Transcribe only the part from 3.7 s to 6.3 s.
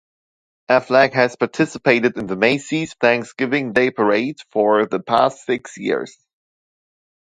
Day Parade for the past six years.